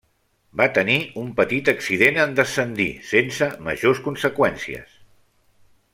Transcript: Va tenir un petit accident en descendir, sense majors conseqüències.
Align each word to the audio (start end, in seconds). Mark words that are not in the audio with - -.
Va 0.61 0.65
tenir 0.77 0.95
un 1.23 1.27
petit 1.41 1.69
accident 1.73 2.17
en 2.25 2.33
descendir, 2.41 2.89
sense 3.11 3.51
majors 3.69 4.03
conseqüències. 4.09 5.01